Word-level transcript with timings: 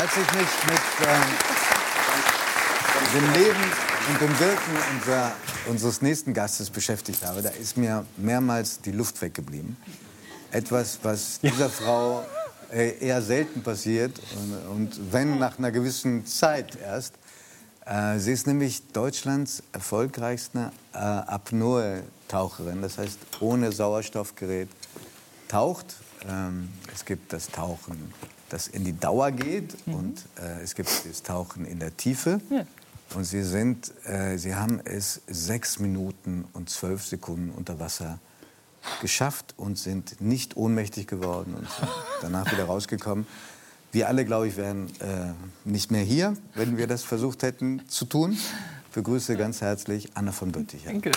Als 0.00 0.12
ich 0.12 0.32
mich 0.32 0.48
mit 0.66 0.80
ähm, 1.06 1.22
dem 3.14 3.32
Leben 3.34 3.64
und 4.08 4.18
dem 4.18 4.40
Wirken 4.40 4.96
unserer, 4.96 5.32
unseres 5.66 6.00
nächsten 6.00 6.32
Gastes 6.32 6.70
beschäftigt 6.70 7.22
habe, 7.22 7.42
da 7.42 7.50
ist 7.50 7.76
mir 7.76 8.06
mehrmals 8.16 8.80
die 8.80 8.92
Luft 8.92 9.20
weggeblieben. 9.20 9.76
Etwas, 10.52 11.00
was 11.02 11.40
dieser 11.40 11.68
Frau 11.68 12.24
äh, 12.72 12.96
eher 12.98 13.20
selten 13.20 13.62
passiert 13.62 14.18
und, 14.36 14.70
und 14.70 15.12
wenn 15.12 15.38
nach 15.38 15.58
einer 15.58 15.70
gewissen 15.70 16.24
Zeit 16.24 16.78
erst. 16.80 17.16
Äh, 17.84 18.18
sie 18.20 18.32
ist 18.32 18.46
nämlich 18.46 18.86
Deutschlands 18.92 19.62
erfolgreichste 19.72 20.72
äh, 20.94 20.96
Apnoe-Taucherin, 20.96 22.80
das 22.80 22.96
heißt 22.96 23.18
ohne 23.40 23.70
Sauerstoffgerät 23.70 24.70
taucht. 25.48 25.96
Ähm, 26.26 26.70
es 26.94 27.04
gibt 27.04 27.34
das 27.34 27.48
Tauchen, 27.48 28.14
das 28.52 28.68
in 28.68 28.84
die 28.84 28.98
Dauer 28.98 29.30
geht 29.30 29.76
und 29.86 30.24
äh, 30.36 30.62
es 30.62 30.74
gibt 30.74 30.90
das 31.08 31.22
Tauchen 31.22 31.64
in 31.64 31.78
der 31.78 31.96
Tiefe. 31.96 32.40
Ja. 32.50 32.66
Und 33.14 33.24
sie 33.24 33.42
sind, 33.42 33.92
äh, 34.04 34.36
sie 34.36 34.54
haben 34.54 34.80
es 34.84 35.22
sechs 35.26 35.78
Minuten 35.78 36.44
und 36.52 36.70
zwölf 36.70 37.04
Sekunden 37.04 37.50
unter 37.50 37.80
Wasser 37.80 38.18
geschafft 39.00 39.54
und 39.56 39.78
sind 39.78 40.20
nicht 40.20 40.56
ohnmächtig 40.56 41.06
geworden 41.06 41.54
und 41.54 41.68
sind 41.70 41.88
danach 42.22 42.50
wieder 42.52 42.64
rausgekommen. 42.64 43.26
Wir 43.92 44.08
alle, 44.08 44.24
glaube 44.24 44.46
ich, 44.46 44.56
wären 44.56 44.86
äh, 45.00 45.32
nicht 45.64 45.90
mehr 45.90 46.02
hier, 46.02 46.36
wenn 46.54 46.76
wir 46.76 46.86
das 46.86 47.02
versucht 47.02 47.42
hätten 47.42 47.88
zu 47.88 48.04
tun. 48.04 48.32
Ich 48.32 48.94
begrüße 48.94 49.36
ganz 49.36 49.60
herzlich 49.60 50.10
Anna 50.14 50.32
von 50.32 50.52
Bötticher. 50.52 50.90
Danke. 50.90 51.10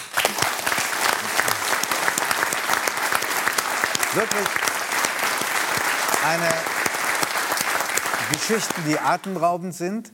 Wirklich 4.15 4.47
eine 6.25 6.82
Geschichten, 8.33 8.81
die 8.87 8.99
atemberaubend 8.99 9.73
sind. 9.73 10.11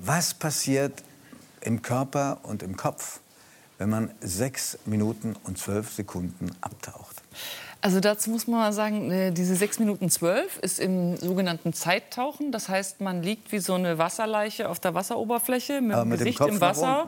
Was 0.00 0.34
passiert 0.34 1.02
im 1.60 1.82
Körper 1.82 2.38
und 2.42 2.62
im 2.62 2.76
Kopf, 2.76 3.20
wenn 3.78 3.90
man 3.90 4.10
sechs 4.20 4.78
Minuten 4.86 5.36
und 5.44 5.58
zwölf 5.58 5.92
Sekunden 5.92 6.50
abtaucht? 6.60 7.16
Also 7.82 8.00
dazu 8.00 8.28
muss 8.30 8.46
man 8.46 8.60
mal 8.60 8.72
sagen, 8.74 9.10
äh, 9.10 9.30
diese 9.32 9.56
6 9.56 9.78
Minuten 9.78 10.10
12 10.10 10.58
ist 10.58 10.78
im 10.80 11.16
sogenannten 11.16 11.72
Zeittauchen. 11.72 12.52
Das 12.52 12.68
heißt, 12.68 13.00
man 13.00 13.22
liegt 13.22 13.52
wie 13.52 13.58
so 13.58 13.72
eine 13.72 13.96
Wasserleiche 13.96 14.68
auf 14.68 14.80
der 14.80 14.92
Wasseroberfläche 14.94 15.80
mit 15.80 15.96
mit 15.96 15.96
dem 15.96 16.10
Gesicht 16.10 16.38
Kopf 16.38 16.48
im 16.50 16.60
Wasser. 16.60 17.06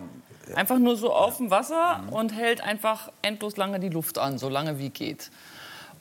Einfach 0.54 0.78
nur 0.78 0.96
so 0.96 1.12
auf 1.12 1.36
dem 1.36 1.50
Wasser 1.50 1.98
Mhm. 2.06 2.08
und 2.14 2.34
hält 2.34 2.62
einfach 2.62 3.10
endlos 3.20 3.56
lange 3.58 3.80
die 3.80 3.90
Luft 3.90 4.16
an, 4.18 4.38
so 4.38 4.48
lange 4.48 4.78
wie 4.78 4.88
geht. 4.88 5.30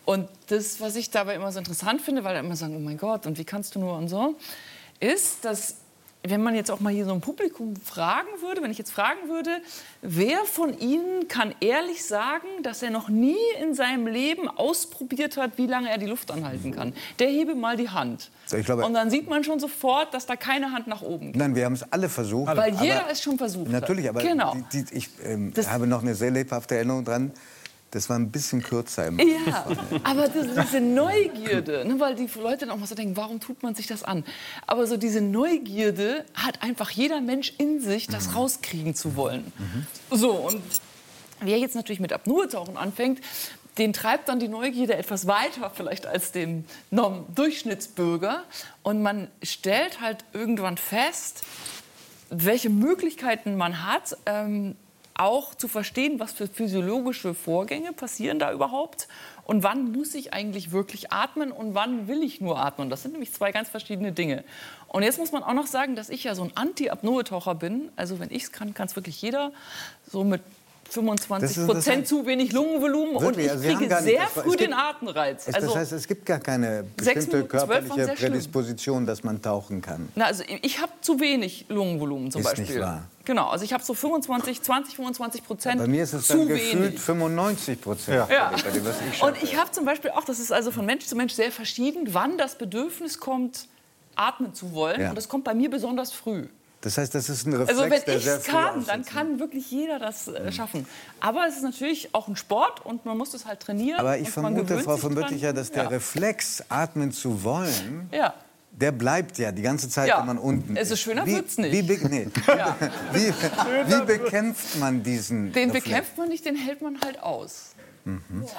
Und 0.06 0.28
das, 0.48 0.82
was 0.82 0.96
ich 0.96 1.10
dabei 1.10 1.36
immer 1.36 1.52
so 1.52 1.60
interessant 1.60 2.02
finde, 2.02 2.24
weil 2.24 2.34
da 2.34 2.40
immer 2.40 2.56
sagen, 2.56 2.76
oh 2.76 2.80
mein 2.80 2.98
Gott, 2.98 3.26
und 3.26 3.38
wie 3.38 3.46
kannst 3.46 3.76
du 3.76 3.80
nur 3.80 3.98
und 3.98 4.08
so, 4.08 4.36
ist, 5.00 5.46
dass 5.46 5.76
wenn 6.24 6.44
man 6.44 6.54
jetzt 6.54 6.70
auch 6.70 6.80
mal 6.80 6.94
hier 6.94 7.06
so 7.06 7.14
ein 7.14 7.22
Publikum 7.22 7.76
fragen 7.76 8.28
würde, 8.42 8.62
wenn 8.62 8.70
ich 8.70 8.78
jetzt 8.78 8.92
fragen 8.92 9.28
würde, 9.28 9.50
wer 10.02 10.46
von 10.46 10.78
Ihnen 10.78 11.28
kann 11.28 11.56
ehrlich 11.62 12.06
sagen, 12.06 12.48
dass 12.62 12.84
er 12.84 12.92
noch 12.92 13.10
nie 13.10 13.38
in 13.60 13.74
seinem 13.74 14.06
Leben 14.06 14.48
ausprobiert 14.48 15.38
hat, 15.38 15.58
wie 15.58 15.66
lange 15.66 15.90
er 15.90 15.98
die 15.98 16.06
Luft 16.06 16.30
anhalten 16.32 16.72
kann? 16.74 16.94
Der 17.18 17.28
hebe 17.28 17.56
mal 17.56 17.76
die 17.76 17.90
Hand. 17.90 18.30
Glaube- 18.50 18.86
und 18.86 18.94
dann 18.94 19.10
sieht 19.10 19.30
man 19.30 19.44
schon 19.44 19.60
sofort, 19.60 20.14
dass 20.14 20.26
da 20.26 20.36
keine 20.36 20.72
Hand 20.74 20.88
nach 20.88 21.02
oben 21.02 21.28
geht. 21.32 21.38
Nein, 21.38 21.56
wir 21.56 21.66
haben 21.66 21.74
es 21.74 21.92
alle 21.92 22.10
versucht. 22.10 22.56
Weil 22.56 22.76
jeder 22.76 23.06
es 23.10 23.24
schon 23.24 23.38
versucht 23.38 23.68
hat. 23.68 23.82
Natürlich, 23.82 24.08
aber 24.08 24.22
Genau. 24.22 24.56
die, 24.72 24.84
die, 24.84 24.94
ich 24.94 25.10
ähm, 25.24 25.54
habe 25.68 25.88
noch 25.88 26.02
eine 26.02 26.14
sehr 26.14 26.32
lebhafte 26.32 26.76
Erinnerung 26.76 27.04
dran. 27.04 27.32
Das 27.92 28.10
war 28.10 28.18
ein 28.18 28.32
bisschen 28.32 28.64
kürzer 28.64 29.08
im 29.08 29.20
Ja, 29.20 29.66
aber 30.04 30.30
das, 30.30 30.48
diese 30.66 30.80
Neugierde, 30.80 31.86
ne, 31.86 32.00
weil 32.00 32.16
die 32.16 32.28
Leute 32.40 32.66
dann 32.66 32.72
auch 32.72 32.78
mal 32.78 32.88
so 32.88 32.96
denken, 32.96 33.18
warum 33.18 33.42
tut 33.42 33.62
man 33.64 33.76
sich 33.76 33.86
das 33.86 34.04
an? 34.04 34.24
Aber 34.66 34.88
so 34.88 34.96
diese 34.96 35.20
Neugierde 35.22 36.26
hat 36.34 36.64
einfach 36.64 36.90
jeder 36.90 37.20
Mensch 37.20 37.54
in 37.58 37.82
sich, 37.82 38.08
das 38.08 38.34
rauskriegen 38.34 38.96
zu 38.96 39.18
wollen. 39.18 39.52
So, 40.10 40.32
und 40.32 40.62
wer 41.42 41.58
jetzt 41.60 41.76
natürlich 41.76 42.00
mit 42.00 42.14
Apnoe-Tauchen 42.14 42.78
anfängt, 42.78 43.20
den 43.78 43.94
treibt 43.94 44.30
dann 44.30 44.40
die 44.40 44.48
Neugierde 44.48 44.96
etwas 44.96 45.28
weiter 45.28 45.72
vielleicht 45.74 46.06
als 46.06 46.32
den 46.32 46.66
Durchschnittsbürger. 46.92 48.44
Und 48.84 49.02
man 49.02 49.30
stellt 49.44 50.02
halt 50.02 50.24
irgendwann 50.34 50.78
fest, 50.78 51.44
welche 52.30 52.70
Möglichkeiten 52.70 53.58
man 53.58 53.86
hat, 53.86 54.18
ähm, 54.26 54.76
auch 55.16 55.56
zu 55.56 55.68
verstehen, 55.68 56.20
was 56.20 56.32
für 56.32 56.48
physiologische 56.48 57.34
Vorgänge 57.34 57.94
passieren 57.94 58.40
da 58.40 58.52
überhaupt 58.52 59.08
und 59.44 59.64
wann 59.64 59.92
muss 59.92 60.16
ich 60.16 60.34
eigentlich 60.34 60.72
wirklich 60.72 61.12
atmen 61.12 61.52
und 61.52 61.74
wann 61.74 62.08
will 62.08 62.24
ich 62.24 62.42
nur 62.42 62.60
atmen. 62.60 62.90
Das 62.90 63.02
sind 63.04 63.12
nämlich 63.12 63.34
zwei 63.34 63.52
ganz 63.52 63.70
verschiedene 63.70 64.12
Dinge. 64.12 64.44
Und 64.88 65.04
jetzt 65.04 65.20
muss 65.20 65.32
man 65.32 65.44
auch 65.44 65.54
noch 65.54 65.68
sagen, 65.68 65.96
dass 65.96 66.10
ich 66.10 66.24
ja 66.24 66.36
so 66.36 66.44
ein 66.44 66.52
Anti-Apnoe-Taucher 66.56 67.56
bin. 67.56 67.90
Also 67.96 68.20
wenn 68.20 68.32
ich 68.32 68.44
es 68.44 68.52
kann, 68.52 68.74
kann 68.74 68.88
es 68.88 68.96
wirklich 68.96 69.22
jeder. 69.22 69.52
So 70.08 70.24
mit 70.24 70.42
25 70.92 71.50
Das 71.50 71.58
ist 71.58 71.68
Prozent 71.68 72.08
zu 72.08 72.26
wenig 72.26 72.52
Lungenvolumen 72.52 73.16
und 73.16 73.24
Wirklich, 73.24 73.46
ich 73.46 73.52
also 73.52 73.64
haben 73.70 73.78
kriege 73.78 73.94
nicht- 73.96 74.04
sehr 74.04 74.20
war- 74.20 74.28
früh 74.28 74.50
es 74.52 74.58
den 74.58 74.68
gibt- 74.72 74.74
Atemreiz. 74.80 75.48
Also, 75.48 75.68
das 75.68 75.76
heißt, 75.78 75.92
es 75.94 76.08
gibt 76.08 76.26
gar 76.26 76.40
keine 76.40 76.84
bestimmte 76.98 77.44
körperliche. 77.46 78.08
Prädisposition, 78.16 79.06
dass 79.06 79.24
man 79.24 79.42
tauchen 79.42 79.82
kann. 79.82 80.10
Na, 80.16 80.26
also 80.26 80.44
ich 80.62 80.82
habe 80.82 80.92
zu 81.02 81.20
wenig 81.20 81.66
Lungenvolumen 81.70 82.30
zum 82.32 82.42
Ist 82.42 82.48
Beispiel. 82.50 82.66
nicht 82.66 82.80
wahr. 82.80 83.04
Genau, 83.24 83.48
also 83.50 83.64
ich 83.64 83.72
habe 83.72 83.84
so 83.84 83.94
25, 83.94 84.62
20, 84.62 84.96
25 84.96 85.46
Prozent 85.46 85.78
Bei 85.80 85.88
mir 85.88 86.04
ist 86.04 86.14
es 86.14 86.28
zu 86.28 86.38
dann 86.40 86.48
gefühlt 86.50 86.84
wenig. 86.84 87.00
95 87.00 87.80
Prozent. 87.82 88.30
Ja. 88.30 88.52
Ich 88.56 89.24
Und 89.24 89.42
ich 89.44 89.56
habe 89.58 89.72
zum 89.72 89.86
Beispiel 89.86 90.12
auch, 90.12 90.24
das 90.26 90.40
ist 90.40 90.52
also 90.52 90.72
von 90.72 90.86
Mensch 90.86 91.06
zu 91.06 91.16
Mensch 91.16 91.34
sehr 91.34 91.52
verschieden, 91.52 92.10
wann 92.14 92.38
das 92.38 92.56
Bedürfnis 92.58 93.20
kommt, 93.20 93.68
atmen 94.16 94.54
zu 94.54 94.74
wollen. 94.74 95.00
Ja. 95.00 95.10
Und 95.10 95.16
das 95.16 95.30
kommt 95.30 95.44
bei 95.46 95.54
mir 95.54 95.70
besonders 95.70 96.12
früh. 96.12 96.48
Das 96.82 96.98
heißt, 96.98 97.14
das 97.14 97.30
ist 97.30 97.46
ein 97.46 97.54
Reflex, 97.54 97.70
Also 97.80 97.92
wenn 97.92 98.02
der 98.06 98.18
ich 98.18 98.26
es 98.26 98.44
kann, 98.44 98.86
dann 98.88 99.06
kann 99.06 99.40
wirklich 99.40 99.70
jeder 99.70 100.00
das 100.00 100.28
äh, 100.28 100.52
schaffen. 100.52 100.88
Aber 101.20 101.46
es 101.48 101.58
ist 101.58 101.64
natürlich 101.64 102.14
auch 102.16 102.28
ein 102.28 102.36
Sport 102.36 102.84
und 102.84 103.06
man 103.06 103.18
muss 103.18 103.34
es 103.36 103.46
halt 103.46 103.60
trainieren. 103.60 104.00
Aber 104.00 104.18
ich 104.18 104.30
vermute, 104.30 104.80
Frau 104.80 104.98
von. 104.98 105.14
Bötticher, 105.14 105.54
dass 105.54 105.70
der 105.72 105.84
ja. 105.84 105.90
Reflex, 105.90 106.64
atmen 106.70 107.12
zu 107.12 107.44
wollen, 107.44 108.10
Ja. 108.12 108.34
der 108.72 108.92
bleibt 108.94 109.38
ja 109.38 109.52
die 109.52 109.62
ganze 109.62 109.90
Zeit, 109.90 110.08
Ja. 110.08 110.20
wenn 110.20 110.26
man 110.26 110.38
unten 110.40 110.76
Es 110.76 110.90
ist 110.90 111.02
schöner 111.02 111.26
wird's 111.28 111.58
nicht. 111.60 111.72
Wie, 111.72 111.82
be 111.84 112.00
nee. 112.10 112.28
Wie, 113.14 113.28
wie 113.88 114.06
bekämpft 114.06 114.78
man 114.80 115.04
diesen 115.04 115.52
Den 115.54 115.70
Reflex? 115.70 115.86
bekämpft 115.86 116.18
man 116.18 116.30
nicht, 116.30 116.46
den 116.46 116.56
hält 116.56 116.82
man 116.82 117.00
halt 117.02 117.22
aus. 117.22 117.76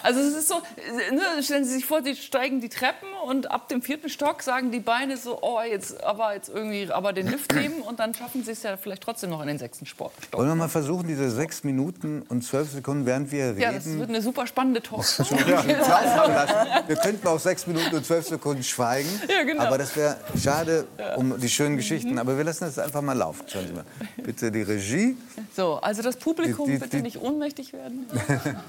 Also 0.03 0.21
es 0.21 0.35
ist 0.35 0.49
so, 0.49 0.57
ne, 1.13 1.43
stellen 1.43 1.65
Sie 1.65 1.75
sich 1.75 1.85
vor, 1.87 2.03
Sie 2.03 2.15
steigen 2.17 2.61
die 2.61 2.69
Treppen 2.69 3.09
und 3.27 3.51
ab 3.51 3.69
dem 3.69 3.83
vierten 3.83 4.09
Stock 4.09 4.43
sagen 4.43 4.71
die 4.71 4.81
Beine 4.81 5.17
so, 5.17 5.39
oh 5.43 5.61
jetzt 5.61 6.03
aber 6.03 6.35
jetzt 6.35 6.49
irgendwie, 6.49 6.91
aber 6.93 7.13
den 7.13 7.27
Lift 7.29 7.53
nehmen 7.55 7.81
und 7.83 8.01
dann 8.01 8.15
schaffen 8.15 8.45
Sie 8.45 8.53
es 8.53 8.63
ja 8.63 8.77
vielleicht 8.77 9.03
trotzdem 9.03 9.31
noch 9.31 9.41
in 9.43 9.49
den 9.49 9.59
sechsten 9.59 9.87
Sport. 9.87 10.13
Stock. 10.23 10.39
Wollen 10.39 10.49
wir 10.51 10.55
mal 10.55 10.69
versuchen, 10.69 11.07
diese 11.09 11.31
sechs 11.31 11.65
Minuten 11.65 12.23
und 12.29 12.43
zwölf 12.43 12.71
Sekunden, 12.71 13.07
während 13.07 13.31
wir 13.33 13.53
Ja, 13.59 13.73
das 13.73 13.87
reden, 13.87 13.99
wird 14.01 14.09
eine 14.11 14.23
super 14.23 14.47
spannende 14.47 14.83
Talkshow. 14.83 15.23
laufen 15.35 15.69
lassen? 15.79 16.55
Wir 16.89 16.97
könnten 16.97 17.27
auch 17.29 17.41
sechs 17.41 17.67
Minuten 17.67 17.95
und 17.97 18.05
zwölf 18.07 18.27
Sekunden 18.29 18.63
schweigen, 18.63 19.09
Ja, 19.29 19.43
genau. 19.45 19.63
aber 19.65 19.79
das 19.79 19.95
wäre 19.97 20.17
schade 20.41 20.87
um 21.17 21.39
die 21.39 21.49
schönen 21.49 21.77
Geschichten. 21.77 22.19
Aber 22.19 22.37
wir 22.37 22.45
lassen 22.45 22.65
das 22.65 22.79
einfach 22.79 23.03
mal 23.03 23.13
laufen. 23.17 23.45
Schauen 23.49 23.67
Sie 23.67 23.73
mal. 23.73 23.85
Bitte 24.17 24.51
die 24.53 24.63
Regie. 24.63 25.17
So, 25.57 25.75
also 25.77 26.03
das 26.03 26.17
Publikum 26.17 26.67
Die- 26.67 26.73
die- 26.75 26.79
bitte 26.79 26.97
die- 26.99 27.03
nicht 27.03 27.21
ohnmächtig 27.21 27.73
werden. 27.73 28.07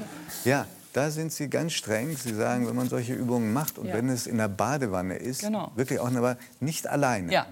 Ja, 0.45 0.62
da 0.93 1.09
sind 1.11 1.31
Sie 1.33 1.49
ganz 1.49 1.73
streng. 1.73 2.15
Sie 2.15 2.33
sagen, 2.33 2.67
wenn 2.67 2.75
man 2.75 2.87
solche 2.87 3.13
Übungen 3.13 3.51
macht 3.53 3.77
und 3.77 3.87
Ja. 3.87 3.95
wenn 3.95 4.09
es 4.09 4.27
in 4.27 4.37
der 4.37 4.47
Badewanne 4.47 5.15
ist, 5.15 5.41
Genau. 5.41 5.71
wirklich 5.75 5.99
auch, 5.99 6.07
aber 6.13 6.37
nicht 6.59 6.87
alleine. 6.87 7.31
Ja, 7.31 7.45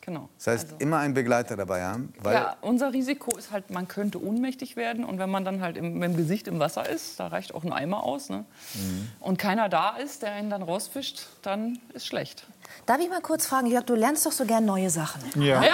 genau. 0.00 0.28
Das 0.36 0.46
heißt, 0.48 0.68
immer 0.80 0.98
einen 0.98 1.14
Begleiter 1.14 1.56
dabei 1.56 1.84
haben, 1.84 2.12
weil 2.22 2.34
Ja, 2.34 2.56
unser 2.60 2.92
Risiko 2.92 3.36
ist 3.36 3.50
halt, 3.52 3.70
man 3.70 3.86
könnte 3.88 4.22
ohnmächtig 4.22 4.74
werden 4.76 5.04
und 5.04 5.18
wenn 5.18 5.30
man 5.30 5.44
dann 5.44 5.60
halt 5.62 5.76
im, 5.76 5.94
mit 5.94 6.10
dem 6.10 6.16
Gesicht 6.16 6.48
im 6.48 6.58
Wasser 6.58 6.88
ist, 6.88 7.20
da 7.20 7.28
reicht 7.28 7.54
auch 7.54 7.62
ein 7.64 7.72
Eimer 7.72 8.02
aus, 8.02 8.28
ne? 8.30 8.44
Mhm. 8.74 9.08
und 9.20 9.38
keiner 9.38 9.68
da 9.68 9.96
ist, 9.96 10.22
der 10.22 10.38
ihn 10.40 10.50
dann 10.50 10.62
rausfischt, 10.62 11.26
dann 11.42 11.78
ist 11.94 12.06
schlecht. 12.06 12.46
Darf 12.86 12.98
ich 13.00 13.08
mal 13.08 13.20
kurz 13.22 13.46
fragen, 13.46 13.66
Jörg, 13.68 13.84
du 13.84 13.94
lernst 13.94 14.26
doch 14.26 14.32
so 14.32 14.44
gern 14.44 14.64
neue 14.64 14.90
Sachen. 14.90 15.22
Ja. 15.40 15.60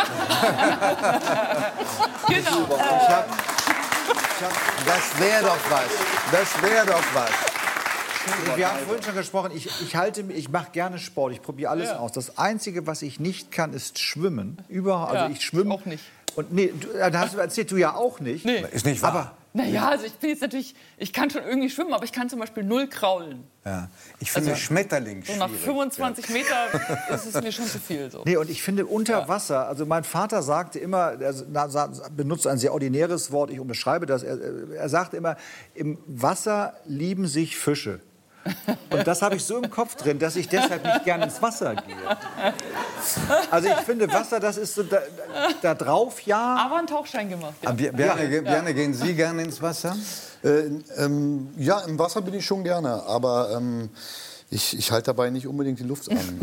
genau. 2.29 2.69
Das 4.87 5.19
wäre 5.21 5.43
doch 5.43 5.59
was. 5.71 5.91
Das 6.33 6.62
wäre 6.62 6.87
doch 6.87 7.03
was. 7.15 7.31
Wir 8.56 8.71
haben 8.71 8.79
vorhin 8.87 9.03
schon 9.05 9.15
gesprochen, 9.15 9.51
ich, 9.55 9.69
ich, 9.83 9.97
halte, 9.97 10.23
mich- 10.23 10.37
ich 10.39 10.49
mache 10.49 10.71
gerne 10.73 10.99
Sport, 10.99 11.33
ich 11.35 11.43
probiere 11.43 11.71
alles 11.71 11.91
Ja. 11.91 11.99
aus. 11.99 12.12
Das 12.12 12.39
Einzige, 12.39 12.87
was 12.87 13.03
ich 13.03 13.21
nicht 13.21 13.51
kann, 13.53 13.75
ist 13.75 13.99
schwimmen. 13.99 14.62
Überhaupt, 14.69 15.12
Ja, 15.15 15.23
also 15.25 15.35
ich 15.35 15.43
schwimme. 15.43 15.75
auch 15.75 15.85
nicht. 15.85 16.03
Und 16.35 16.53
nee, 16.53 16.73
du, 16.79 16.89
äh, 16.93 17.11
da 17.11 17.21
hast 17.21 17.35
du 17.35 17.39
erzählt, 17.39 17.71
du 17.71 17.77
ja 17.77 17.95
auch 17.95 18.21
nicht. 18.21 18.45
Nee. 18.47 18.65
Ist 18.73 18.87
nicht 18.87 19.03
wahr. 19.03 19.11
Aber 19.11 19.33
Naja, 19.56 19.89
also 19.89 20.05
ich 20.05 20.15
bin 20.15 20.31
jetzt 20.31 20.43
natürlich, 20.43 20.75
ich 20.99 21.12
kann 21.12 21.31
schon 21.31 21.45
irgendwie 21.45 21.71
schwimmen, 21.71 21.95
aber 21.95 22.03
ich 22.03 22.11
kann 22.11 22.29
zum 22.29 22.41
Beispiel 22.41 22.65
null 22.65 22.89
kraulen. 22.89 23.45
Ja. 23.65 23.89
Ich 24.19 24.33
finde 24.33 24.51
Also, 24.51 24.61
Schmetterling 24.61 25.23
So 25.25 25.37
nach 25.37 25.47
schwierig. 25.49 25.65
25 25.65 26.29
Meter 26.31 26.67
ist 27.15 27.27
es 27.27 27.41
mir 27.41 27.53
schon 27.53 27.67
zu 27.67 27.79
viel. 27.79 28.11
So. 28.11 28.23
Nee, 28.25 28.37
und 28.37 28.51
ich 28.51 28.65
finde 28.65 28.85
unter 28.85 29.29
Wasser, 29.29 29.69
also 29.69 29.87
mein 29.87 30.03
Vater 30.03 30.43
sagte 30.43 30.81
immer, 30.81 31.12
er 31.21 31.89
benutzt 32.17 32.49
ein 32.49 32.59
sehr 32.59 32.73
ordinäres 32.73 33.31
Wort, 33.31 33.51
ich 33.51 33.61
unterschreibe 33.61 34.06
das, 34.06 34.25
er, 34.25 34.39
er 34.75 34.89
sagte 34.89 35.17
immer, 35.17 35.37
im 35.75 35.99
Wasser 36.07 36.75
lieben 36.85 37.29
sich 37.29 37.57
Fische. 37.57 38.00
Und 38.91 39.06
das 39.06 39.23
habe 39.23 39.37
ich 39.37 39.44
so 39.44 39.58
im 39.58 39.70
Kopf 39.70 39.96
drin, 39.96 40.19
dass 40.19 40.37
ich 40.37 40.49
deshalb 40.49 40.85
nicht 40.85 41.05
gerne 41.05 41.25
ins 41.25 41.41
Wasser 41.43 41.75
gehe. 41.75 41.96
Also 43.50 43.69
ich 43.69 43.75
finde, 43.87 44.11
Wasser, 44.12 44.41
das 44.41 44.56
ist 44.56 44.75
so 44.75 44.82
da, 44.82 44.99
da 45.62 45.75
drauf, 45.75 46.20
ja. 46.23 46.56
Aber 46.56 46.76
einen 46.76 46.87
Tauchschein 46.87 47.29
gemacht. 47.29 47.55
Ja. 47.62 47.73
Bjarne, 47.73 48.29
ge- 48.29 48.41
Bjarne, 48.43 48.75
gehen 48.75 48.94
Sie 48.94 49.14
gerne 49.14 49.43
ins 49.43 49.61
Wasser? 49.62 49.96
Äh, 50.43 50.70
ähm, 50.96 51.49
ja, 51.56 51.81
im 51.81 51.99
Wasser 51.99 52.20
bin 52.23 52.35
ich 52.35 52.44
schon 52.44 52.64
gerne, 52.64 53.02
aber 53.05 53.50
ähm, 53.56 53.88
ich, 54.50 54.79
ich 54.79 54.93
halte 54.93 55.06
dabei 55.06 55.31
nicht 55.31 55.47
unbedingt 55.47 55.79
die 55.81 55.85
Luft 55.85 56.11
an. 56.11 56.19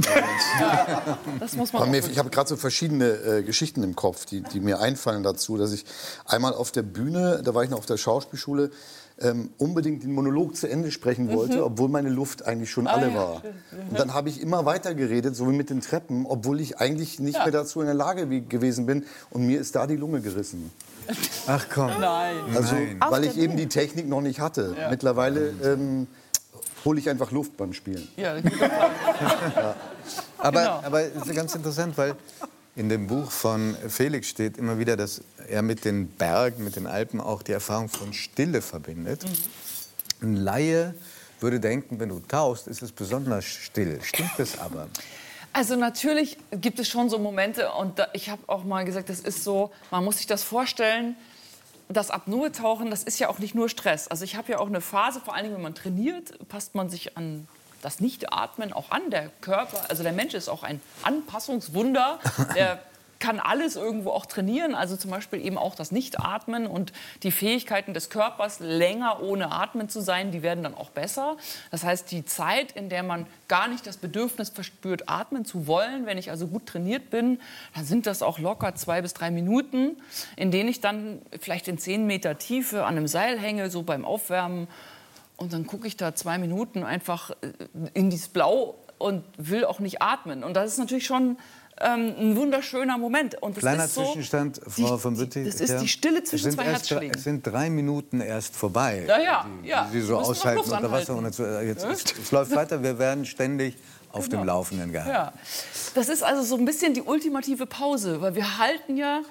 Das 1.40 1.54
muss 1.56 1.74
man 1.74 1.90
mir, 1.90 2.00
ich 2.00 2.18
habe 2.20 2.30
gerade 2.30 2.50
so 2.50 2.56
verschiedene 2.58 3.06
äh, 3.08 3.44
Geschichten 3.44 3.84
im 3.84 3.96
Kopf, 3.96 4.26
die, 4.26 4.42
die 4.42 4.60
mir 4.60 4.80
einfallen 4.80 5.24
dazu, 5.24 5.58
dass 5.58 5.72
ich 5.72 5.86
einmal 6.26 6.54
auf 6.54 6.72
der 6.72 6.84
Bühne, 6.84 7.42
da 7.44 7.54
war 7.56 7.64
ich 7.64 7.70
noch 7.70 7.80
auf 7.80 7.86
der 7.86 7.98
Schauspielschule, 7.98 8.70
ähm, 9.22 9.50
unbedingt 9.58 10.04
den 10.04 10.14
Monolog 10.14 10.56
zu 10.56 10.68
Ende 10.68 10.92
sprechen 10.92 11.32
wollte, 11.32 11.64
obwohl 11.66 11.90
meine 11.90 12.10
Luft 12.10 12.46
eigentlich 12.46 12.72
schon 12.72 12.88
alle 12.88 13.08
Mhm. 13.10 13.16
Ah, 13.16 13.20
ja, 13.20 13.28
war. 13.30 13.38
stimmt. 13.40 13.90
Und 13.92 14.00
dann 14.00 14.14
habe 14.14 14.30
ich 14.30 14.42
immer 14.42 14.66
weiter 14.66 14.94
geredet, 14.96 15.36
so 15.36 15.48
wie 15.50 15.56
mit 15.56 15.70
den 15.70 15.82
Treppen, 15.82 16.26
obwohl 16.26 16.60
ich 16.60 16.80
eigentlich 16.80 17.20
nicht 17.20 17.38
mehr 17.38 17.52
dazu 17.52 17.80
in 17.82 17.86
der 17.88 17.96
Lage 17.96 18.30
wie, 18.30 18.42
gewesen 18.42 18.86
bin. 18.86 19.06
Und 19.30 19.46
mir 19.46 19.60
ist 19.60 19.76
da 19.76 19.88
die 19.88 19.96
Lunge 19.96 20.22
gerissen. 20.22 20.72
Ach 21.48 21.66
komm. 21.74 21.92
Nein. 22.00 22.36
Also, 22.56 22.76
Nein. 22.76 22.98
weil 23.10 23.24
ich 23.26 23.38
eben 23.38 23.58
die 23.58 23.68
Technik 23.68 24.08
noch 24.08 24.22
nicht 24.22 24.40
hatte. 24.40 24.76
Mittlerweile 24.90 25.54
ähm, 25.64 26.08
hole 26.86 27.00
ich 27.00 27.10
einfach 27.10 27.32
Luft 27.32 27.58
beim 27.58 27.74
Spielen. 27.74 28.08
Ja, 28.18 28.34
Plan. 28.40 28.72
Aber, 30.38 30.60
Genau. 30.62 30.82
aber 30.84 31.02
es 31.04 31.28
ist 31.28 31.36
ganz 31.36 31.54
interessant, 31.54 31.96
weil 31.98 32.16
in 32.76 32.90
dem 32.90 33.08
Buch 33.08 33.32
von 33.32 33.76
Felix 33.90 34.28
steht 34.28 34.58
immer 34.58 34.80
wieder, 34.80 34.96
dass 34.96 35.22
er 35.48 35.62
mit 35.62 35.84
den 35.84 36.08
Bergen, 36.08 36.64
mit 36.64 36.76
den 36.76 36.88
Alpen 36.88 37.20
auch 37.20 37.44
die 37.44 37.52
Erfahrung 37.52 37.90
von 37.90 38.14
Stille 38.14 38.62
verbindet. 38.62 39.26
Ein 40.22 40.36
Laie 40.36 40.96
würde 41.42 41.60
denken, 41.60 42.00
wenn 42.00 42.10
du 42.10 42.20
tauchst, 42.20 42.68
ist 42.68 42.82
es 42.82 42.92
besonders 42.92 43.46
still. 43.46 44.00
Stimmt 44.04 44.32
das 44.38 44.60
aber? 44.60 44.88
Also 45.54 45.76
natürlich 45.76 46.38
gibt 46.52 46.80
es 46.80 46.88
schon 46.88 47.10
so 47.10 47.20
Momente 47.20 47.72
und 47.74 48.00
da, 48.00 48.08
ich 48.14 48.30
habe 48.30 48.42
auch 48.48 48.64
mal 48.64 48.86
gesagt, 48.86 49.10
das 49.10 49.20
ist 49.20 49.44
so, 49.44 49.72
man 49.90 50.06
muss 50.06 50.18
sich 50.18 50.28
das 50.28 50.44
vorstellen, 50.44 51.18
das 51.90 52.10
Apnoe-Tauchen, 52.10 52.90
das 52.90 53.04
ist 53.04 53.20
ja 53.20 53.28
auch 53.28 53.40
nicht 53.40 53.54
nur 53.54 53.68
Stress. 53.68 54.08
Also 54.08 54.24
ich 54.24 54.38
habe 54.38 54.54
ja 54.54 54.60
auch 54.60 54.68
eine 54.68 54.80
Phase, 54.80 55.20
vor 55.20 55.36
allem 55.36 55.54
wenn 55.54 55.62
man 55.62 55.76
trainiert, 55.76 56.48
passt 56.48 56.74
man 56.74 56.90
sich 56.90 57.18
an 57.18 57.48
das 57.82 58.00
Nichtatmen 58.00 58.74
auch 58.74 58.92
an. 58.92 59.10
Der 59.10 59.30
Körper, 59.42 59.90
also 59.90 60.04
der 60.04 60.14
Mensch 60.14 60.34
ist 60.34 60.50
auch 60.50 60.64
ein 60.64 60.82
Anpassungswunder. 61.04 62.20
Der 62.56 62.80
kann 63.22 63.40
alles 63.40 63.78
irgendwo 63.78 64.10
auch 64.10 64.26
trainieren, 64.26 64.76
also 64.76 64.98
zum 64.98 65.12
Beispiel 65.12 65.46
eben 65.46 65.58
auch 65.58 65.76
das 65.76 65.92
Nichtatmen 65.92 66.68
und 66.68 66.92
die 67.24 67.32
Fähigkeiten 67.32 67.94
des 67.94 68.10
Körpers, 68.10 68.60
länger 68.60 69.22
ohne 69.22 69.52
Atmen 69.52 69.88
zu 69.88 70.02
sein, 70.02 70.32
die 70.32 70.42
werden 70.42 70.64
dann 70.64 70.74
auch 70.76 70.90
besser. 70.90 71.38
Das 71.70 71.84
heißt, 71.84 72.12
die 72.12 72.26
Zeit, 72.26 72.74
in 72.74 72.90
der 72.90 73.04
man 73.04 73.28
gar 73.48 73.68
nicht 73.70 73.88
das 73.88 73.98
Bedürfnis 73.98 74.50
verspürt, 74.50 75.08
atmen 75.08 75.46
zu 75.46 75.68
wollen, 75.68 76.06
wenn 76.06 76.18
ich 76.18 76.32
also 76.32 76.48
gut 76.48 76.66
trainiert 76.66 77.10
bin, 77.12 77.40
dann 77.76 77.86
sind 77.86 78.08
das 78.08 78.24
auch 78.24 78.40
locker 78.40 78.76
zwei 78.76 79.02
bis 79.02 79.14
drei 79.14 79.32
Minuten, 79.32 79.98
in 80.36 80.52
denen 80.52 80.70
ich 80.70 80.82
dann 80.82 81.22
vielleicht 81.40 81.68
in 81.68 81.78
zehn 81.78 82.08
Meter 82.08 82.38
Tiefe 82.40 82.84
an 82.86 82.98
einem 82.98 83.08
Seil 83.08 83.40
hänge, 83.40 83.70
so 83.70 83.84
beim 83.84 84.04
Aufwärmen. 84.04 84.68
Und 85.42 85.54
dann 85.54 85.66
gucke 85.66 85.88
ich 85.88 85.98
da 85.98 86.14
zwei 86.14 86.38
Minuten 86.38 86.84
einfach 86.84 87.32
äh, 87.32 87.36
in 87.94 88.10
dieses 88.12 88.28
Blau 88.28 88.76
und 89.00 89.24
will 89.38 89.66
auch 89.66 89.80
nicht 89.80 90.02
atmen. 90.02 90.44
Und 90.44 90.54
das 90.54 90.74
ist 90.74 90.78
natürlich 90.78 91.06
schon 91.06 91.38
ähm, 91.80 92.14
ein 92.18 92.36
wunderschöner 92.36 93.00
Moment. 93.00 93.42
Und 93.42 93.58
das 93.58 93.62
Kleiner 93.62 93.86
ist 93.86 93.96
so, 93.96 94.06
Zwischenstand, 94.06 94.62
Frau 94.68 94.98
von 95.00 95.18
Bütti. 95.18 95.44
Das 95.44 95.60
ist 95.60 95.72
ja. 95.72 95.80
die 95.80 95.88
Stille 95.88 96.22
Es 96.22 96.30
zwischen 96.30 96.52
sind 96.52 96.54
zwei 96.54 96.66
erst 96.66 96.92
drei- 96.92 96.96
Herzschlägen. 96.96 97.16
Es 97.18 97.24
sind 97.24 97.48
drei 97.48 97.70
Minuten 97.72 98.22
erst 98.22 98.56
vorbei. 98.56 99.04
Ja, 99.08 99.20
ja, 99.20 99.46
die, 99.64 99.68
ja. 99.68 99.90
Die 99.92 100.00
Sie 100.00 100.06
so 100.06 100.18
aushalten 100.20 100.60
unter 100.70 100.92
Wasser. 100.92 101.16
Und 101.16 101.26
jetzt, 101.26 101.40
äh, 101.40 101.62
jetzt, 101.64 101.84
es, 101.84 102.04
es 102.22 102.32
läuft 102.32 102.52
weiter, 102.56 102.84
wir 102.84 103.00
werden 103.00 103.26
ständig 103.26 103.76
auf 104.12 104.30
dem 104.30 104.44
Laufenden 104.44 104.92
gehalten. 104.92 105.12
Ja, 105.12 105.34
das 105.96 106.08
ist 106.10 106.22
also 106.22 106.44
so 106.44 106.56
ein 106.56 106.66
bisschen 106.66 106.94
die 106.94 107.02
ultimative 107.02 107.66
Pause, 107.66 108.22
weil 108.22 108.36
wir 108.36 108.60
halten 108.60 108.98
ja 108.98 109.22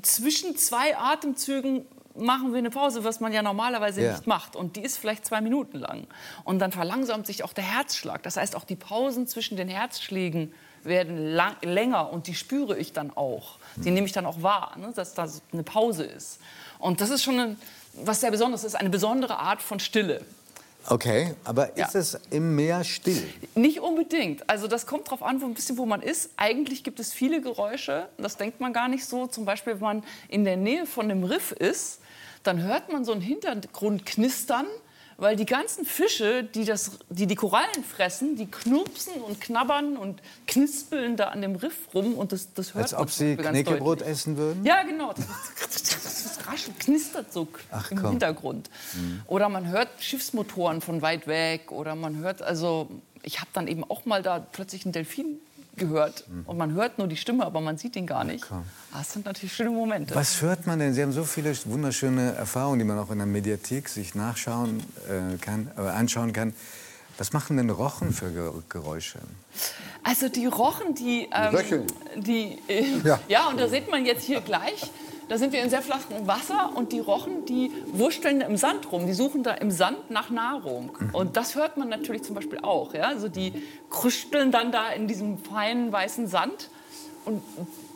zwischen 0.00 0.56
zwei 0.56 0.96
Atemzügen 0.96 1.84
machen 2.18 2.52
wir 2.52 2.58
eine 2.58 2.70
Pause, 2.70 3.04
was 3.04 3.20
man 3.20 3.32
ja 3.32 3.42
normalerweise 3.42 4.02
Ja. 4.02 4.12
nicht 4.12 4.26
macht. 4.26 4.56
Und 4.56 4.76
die 4.76 4.82
ist 4.82 4.98
vielleicht 4.98 5.24
zwei 5.26 5.40
Minuten 5.40 5.78
lang. 5.78 6.06
Und 6.44 6.58
dann 6.58 6.72
verlangsamt 6.72 7.26
sich 7.26 7.44
auch 7.44 7.52
der 7.52 7.64
Herzschlag. 7.64 8.22
Das 8.22 8.36
heißt, 8.36 8.56
auch 8.56 8.64
die 8.64 8.76
Pausen 8.76 9.26
zwischen 9.26 9.56
den 9.56 9.68
Herzschlägen 9.68 10.52
werden 10.82 11.16
lang, 11.34 11.56
länger 11.62 12.10
und 12.12 12.26
die 12.28 12.34
spüre 12.34 12.78
ich 12.78 12.92
dann 12.92 13.10
auch. 13.16 13.58
Die 13.76 13.90
nehme 13.90 14.06
ich 14.06 14.12
dann 14.12 14.24
auch 14.26 14.42
wahr, 14.42 14.76
ne, 14.78 14.92
dass 14.94 15.14
da 15.14 15.28
eine 15.52 15.62
Pause 15.64 16.04
ist. 16.04 16.38
Und 16.78 17.00
das 17.00 17.10
ist 17.10 17.22
schon 17.24 17.40
ein, 17.40 17.58
was 17.94 18.20
sehr 18.20 18.30
Besonderes 18.30 18.62
ist, 18.64 18.76
eine 18.76 18.90
besondere 18.90 19.36
Art 19.38 19.60
von 19.62 19.80
Stille. 19.80 20.24
Okay, 20.88 21.34
aber 21.42 21.76
Ja. 21.76 21.86
ist 21.86 21.96
es 21.96 22.20
im 22.30 22.54
Meer 22.54 22.84
still? 22.84 23.20
Nicht 23.56 23.80
unbedingt. 23.80 24.48
Also 24.48 24.68
das 24.68 24.86
kommt 24.86 25.08
darauf 25.08 25.24
an, 25.24 25.40
wo 25.42 25.46
ein 25.46 25.54
bisschen 25.54 25.76
wo 25.78 25.84
man 25.86 26.00
ist. 26.00 26.30
Eigentlich 26.36 26.84
gibt 26.84 27.00
es 27.00 27.12
viele 27.12 27.40
Geräusche. 27.40 28.08
Das 28.18 28.36
denkt 28.36 28.60
man 28.60 28.72
gar 28.72 28.86
nicht 28.86 29.04
so. 29.04 29.26
Zum 29.26 29.44
Beispiel, 29.44 29.72
wenn 29.74 29.80
man 29.80 30.04
in 30.28 30.44
der 30.44 30.56
Nähe 30.56 30.86
von 30.86 31.10
einem 31.10 31.24
Riff 31.24 31.50
ist, 31.50 31.98
dann 32.46 32.62
hört 32.62 32.92
man 32.92 33.04
so 33.04 33.12
einen 33.12 33.20
Hintergrund 33.20 34.06
knistern, 34.06 34.66
weil 35.18 35.34
die 35.36 35.46
ganzen 35.46 35.86
Fische, 35.86 36.44
die, 36.44 36.64
das, 36.64 36.98
die 37.08 37.26
die 37.26 37.36
Korallen 37.36 37.84
fressen, 37.84 38.36
die 38.36 38.46
knurpsen 38.50 39.14
und 39.22 39.40
knabbern 39.40 39.96
und 39.96 40.20
knispeln 40.46 41.16
da 41.16 41.28
an 41.28 41.40
dem 41.40 41.56
Riff 41.56 41.94
rum 41.94 42.14
und 42.14 42.32
das, 42.32 42.52
das 42.52 42.74
hört 42.74 42.84
Als 42.84 42.92
man 42.92 43.02
ob 43.02 43.10
Sie 43.10 43.36
Knäckebrot 43.36 44.00
deutlich. 44.00 44.08
essen 44.08 44.36
würden? 44.36 44.64
Ja, 44.64 44.82
genau. 44.82 45.14
Das, 45.14 45.82
das 45.82 46.38
raschelt, 46.46 46.78
knistert 46.80 47.32
so 47.32 47.48
Ach, 47.70 47.90
im 47.90 47.98
komm. 47.98 48.10
Hintergrund. 48.10 48.68
Oder 49.26 49.48
man 49.48 49.66
hört 49.68 49.88
Schiffsmotoren 50.00 50.82
von 50.82 51.00
weit 51.00 51.26
weg. 51.26 51.72
Oder 51.72 51.94
man 51.94 52.16
hört, 52.16 52.42
also 52.42 52.88
ich 53.22 53.40
habe 53.40 53.48
dann 53.54 53.68
eben 53.68 53.84
auch 53.84 54.04
mal 54.04 54.22
da 54.22 54.38
plötzlich 54.38 54.84
einen 54.84 54.92
Delfin 54.92 55.40
gehört. 55.76 56.24
Und 56.46 56.56
man 56.58 56.72
hört 56.74 56.98
nur 56.98 57.06
die 57.06 57.16
Stimme, 57.16 57.44
aber 57.44 57.60
man 57.60 57.76
sieht 57.78 57.96
ihn 57.96 58.06
gar 58.06 58.24
nicht. 58.24 58.44
Ah, 58.50 58.62
Das 58.92 59.12
sind 59.12 59.26
natürlich 59.26 59.52
schöne 59.52 59.70
Momente. 59.70 60.14
Was 60.14 60.40
hört 60.42 60.66
man 60.66 60.78
denn? 60.78 60.94
Sie 60.94 61.02
haben 61.02 61.12
so 61.12 61.24
viele 61.24 61.54
wunderschöne 61.64 62.34
Erfahrungen, 62.34 62.78
die 62.78 62.84
man 62.84 62.98
auch 62.98 63.10
in 63.10 63.18
der 63.18 63.26
Mediathek 63.26 63.88
sich 63.88 64.14
nachschauen 64.14 64.80
äh, 65.08 65.36
kann, 65.38 65.70
äh, 65.76 65.80
anschauen 65.80 66.32
kann. 66.32 66.54
Was 67.18 67.32
machen 67.32 67.56
denn 67.56 67.70
Rochen 67.70 68.12
für 68.12 68.30
Ge 68.30 68.50
Geräusche? 68.68 69.18
Also 70.02 70.28
die 70.28 70.46
Rochen, 70.46 70.94
die, 70.94 71.28
ähm, 71.32 71.54
Röcheln. 71.54 71.86
die 72.16 72.58
äh, 72.68 72.98
ja. 73.04 73.18
Ja. 73.28 73.48
und 73.48 73.58
da 73.58 73.68
sieht 73.68 73.90
man 73.90 74.04
jetzt 74.04 74.24
hier 74.24 74.40
gleich, 74.42 74.90
da 75.28 75.38
sind 75.38 75.52
wir 75.52 75.62
in 75.62 75.70
sehr 75.70 75.82
flachem 75.82 76.26
Wasser 76.26 76.72
und 76.74 76.92
die 76.92 77.00
Rochen, 77.00 77.44
die 77.46 77.70
wursteln 77.92 78.40
im 78.40 78.56
Sand 78.56 78.92
rum, 78.92 79.06
die 79.06 79.12
suchen 79.12 79.42
da 79.42 79.52
im 79.54 79.70
Sand 79.70 80.10
nach 80.10 80.30
Nahrung. 80.30 80.90
Und 81.12 81.36
das 81.36 81.54
hört 81.56 81.76
man 81.76 81.88
natürlich 81.88 82.22
zum 82.22 82.34
Beispiel 82.34 82.58
auch. 82.60 82.94
Ja? 82.94 83.04
Also 83.08 83.28
die 83.28 83.52
krüsteln 83.90 84.52
dann 84.52 84.70
da 84.72 84.90
in 84.90 85.08
diesem 85.08 85.38
feinen 85.38 85.90
weißen 85.92 86.28
Sand 86.28 86.70
und 87.24 87.42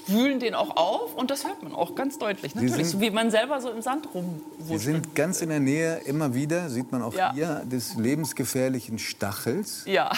wühlen 0.07 0.41
den 0.41 0.55
auch 0.57 0.77
auf 0.77 1.15
und 1.15 1.31
das 1.31 1.45
hört 1.47 1.63
man 1.63 1.73
auch 1.73 1.95
ganz 1.95 2.19
deutlich. 2.19 2.55
Natürlich, 2.57 2.75
sind- 2.75 2.87
so 2.87 3.01
wie 3.01 3.11
man 3.11 3.31
selber 3.31 3.61
so 3.61 3.71
im 3.71 3.81
Sand 3.83 4.09
Sie 4.11 4.19
rumwurschtelt. 4.19 4.81
sind 4.81 5.15
ganz 5.15 5.41
in 5.41 5.51
der 5.51 5.61
Nähe, 5.61 5.99
immer 6.07 6.35
wieder, 6.35 6.69
sieht 6.69 6.91
man 6.91 7.03
auch 7.03 7.15
Ja. 7.15 7.33
hier, 7.33 7.63
des 7.65 7.95
lebensgefährlichen 7.95 8.99
Stachels. 8.99 9.83
Ja, 9.87 10.11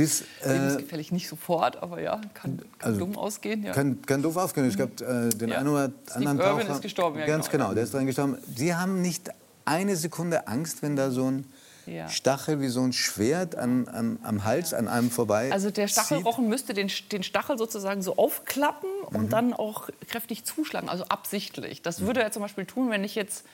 Das 0.00 0.22
äh, 0.44 0.52
lebensgefährlich 0.54 1.12
nicht 1.12 1.28
sofort, 1.28 1.82
aber 1.82 2.00
ja, 2.00 2.16
kann, 2.34 2.58
kann 2.58 2.62
Also, 2.80 3.00
dumm 3.00 3.16
ausgehen. 3.18 3.62
Ja. 3.62 3.72
kann, 3.72 4.00
kann 4.02 4.22
doof 4.22 4.36
aufgehen. 4.36 4.64
Es 4.66 4.76
gab 4.76 5.00
äh, 5.00 5.28
den 5.30 5.50
Ja. 5.50 5.58
einen 5.58 5.68
oder 5.68 5.92
anderen 6.14 6.38
Irwin 6.40 6.60
Taucher. 6.62 6.74
ist 6.74 6.82
gestorben, 6.82 7.18
ja, 7.18 7.26
Ganz 7.26 7.48
genau, 7.50 7.64
genau, 7.66 7.74
der 7.74 7.84
ist 7.84 7.94
dran 7.94 8.06
gestorben. 8.06 8.36
Sie 8.56 8.74
haben 8.74 9.02
nicht 9.02 9.30
eine 9.64 9.96
Sekunde 9.96 10.48
Angst, 10.48 10.82
wenn 10.82 10.96
da 10.96 11.10
so 11.10 11.30
ein 11.30 11.44
Ja. 11.86 12.08
Stachel 12.08 12.60
wie 12.60 12.68
so 12.68 12.82
ein 12.82 12.92
Schwert 12.92 13.56
an, 13.56 13.88
an, 13.88 14.18
am 14.22 14.44
Hals 14.44 14.74
an 14.74 14.86
einem 14.86 15.10
vorbei. 15.10 15.50
Also 15.50 15.70
der 15.70 15.86
zieht. 15.86 15.94
Stachelrochen 15.94 16.48
müsste 16.48 16.72
den, 16.74 16.90
den 17.10 17.22
Stachel 17.22 17.58
sozusagen 17.58 18.02
so 18.02 18.16
aufklappen 18.16 18.88
Mhm. 19.10 19.16
und 19.16 19.32
dann 19.32 19.52
auch 19.54 19.88
kräftig 20.08 20.44
zuschlagen, 20.44 20.88
also 20.88 21.04
absichtlich. 21.04 21.82
Das 21.82 22.00
würde 22.02 22.22
er 22.22 22.30
zum 22.32 22.42
Beispiel 22.42 22.64
tun, 22.66 22.90
wenn 22.90 23.02
ich 23.02 23.14
jetzt, 23.14 23.44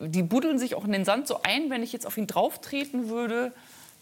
die 0.00 0.22
buddeln 0.22 0.58
sich 0.58 0.74
auch 0.74 0.84
in 0.84 0.92
den 0.92 1.04
Sand 1.04 1.26
so 1.26 1.40
ein, 1.42 1.70
wenn 1.70 1.82
ich 1.82 1.92
jetzt 1.92 2.06
auf 2.06 2.16
ihn 2.18 2.26
drauf 2.26 2.60
treten 2.60 3.08
würde, 3.08 3.52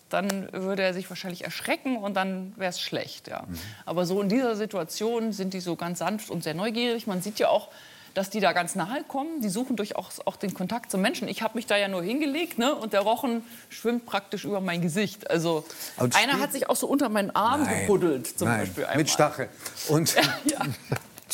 dann 0.09 0.49
würde 0.53 0.83
er 0.83 0.95
sich 0.95 1.09
wahrscheinlich 1.09 1.45
erschrecken 1.45 1.97
und 1.97 2.15
dann 2.15 2.53
wäre 2.57 2.71
es 2.71 2.81
schlecht. 2.81 3.29
Ja. 3.29 3.43
Mhm. 3.49 3.59
Aber 3.87 4.07
so 4.07 4.21
in 4.21 4.29
dieser 4.29 4.57
Situation 4.57 5.33
sind 5.33 5.55
die 5.55 5.61
so 5.61 5.77
ganz 5.77 5.99
sanft 5.99 6.31
und 6.31 6.45
sehr 6.45 6.55
neugierig. 6.55 7.07
Man 7.07 7.23
sieht 7.23 7.39
ja 7.39 7.49
auch, 7.49 7.69
dass 8.15 8.31
die 8.31 8.41
da 8.41 8.53
ganz 8.53 8.75
nahe 8.77 9.03
kommen. 9.05 9.41
Die 9.41 9.49
suchen 9.49 9.77
durchaus 9.77 10.21
auch 10.25 10.37
den 10.37 10.55
Kontakt 10.55 10.91
zum 10.91 11.01
Menschen. 11.01 11.27
Ich 11.29 11.43
habe 11.43 11.57
mich 11.57 11.67
da 11.67 11.77
ja 11.77 11.89
nur 11.89 12.03
hingelegt 12.03 12.59
ne? 12.59 12.75
und 12.75 12.93
der 12.93 13.01
Rochen 13.01 13.43
schwimmt 13.69 14.07
praktisch 14.07 14.45
über 14.45 14.61
mein 14.61 14.81
Gesicht. 14.81 15.31
Also 15.31 15.65
Und 15.97 16.15
einer 16.17 16.39
hat 16.39 16.53
sich 16.53 16.71
auch 16.71 16.77
so 16.77 16.87
unter 16.87 17.09
meinen 17.09 17.35
Arm 17.35 17.65
Nein, 17.65 17.81
gebuddelt 17.81 18.39
zum 18.39 18.49
nein, 18.49 18.61
Beispiel 18.61 18.85
einmal. 18.85 18.99
Mit 18.99 19.11
Stachel. 19.11 19.49
Und 19.89 20.15
Ja. 20.45 20.61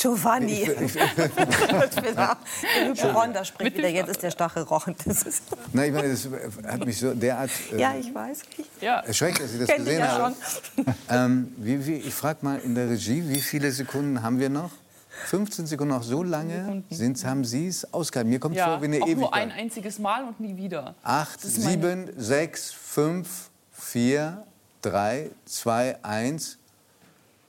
Giovanni. 0.01 0.63
Ron, 3.13 3.45
spricht 3.45 3.59
Mit 3.59 3.73
dem 3.73 3.77
wieder. 3.77 3.89
Jetzt 3.89 4.09
ist 4.09 4.23
der 4.23 4.31
Stachel 4.31 4.63
rochen. 4.63 4.95
Das 5.05 5.21
ist 5.23 5.43
na, 5.73 5.85
ich 5.85 5.93
meine, 5.93 6.09
das 6.09 6.27
hat 6.67 6.85
mich 6.85 6.97
so 6.99 7.13
derart 7.13 7.51
äh, 7.71 7.77
ja, 7.81 7.93
ich 7.95 8.13
weiß. 8.13 8.41
Ja. 8.81 9.01
erschreckt, 9.01 9.41
dass 9.41 9.53
ich 9.53 9.59
das 9.59 9.75
gesehen 9.75 9.99
ja 9.99 10.07
habe. 10.17 10.35
Ähm, 11.09 11.53
wie, 11.57 11.85
wie, 11.85 11.95
ich 11.95 12.13
frage 12.13 12.39
mal 12.41 12.59
in 12.59 12.73
der 12.73 12.89
Regie, 12.89 13.23
wie 13.27 13.41
viele 13.41 13.71
Sekunden 13.71 14.21
haben 14.21 14.39
wir 14.39 14.49
noch? 14.49 14.71
15 15.27 15.67
Sekunden 15.67 15.93
noch 15.93 16.03
so 16.03 16.23
lange 16.23 16.83
sind, 16.89 17.23
haben 17.25 17.43
Sie 17.43 17.67
es 17.67 17.93
ausgehalten. 17.93 18.29
Mir 18.29 18.39
kommt 18.39 18.55
Ja, 18.55 18.67
vor 18.67 18.81
wie 18.81 18.85
eine 18.85 19.01
auch 19.03 19.07
nur 19.07 19.33
ein 19.33 19.49
Ewigkeit. 19.49 19.59
einziges 19.59 19.99
Mal 19.99 20.23
und 20.23 20.39
nie 20.39 20.55
wieder. 20.55 20.95
Acht, 21.03 21.41
sieben, 21.41 22.09
sechs, 22.17 22.71
fünf, 22.71 23.49
4, 23.73 24.43
3, 24.81 25.29
2, 25.45 26.03
1, 26.03 26.57